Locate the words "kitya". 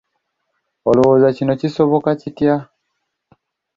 2.21-2.55